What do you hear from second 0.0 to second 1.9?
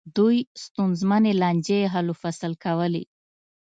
دوی ستونزمنې لانجې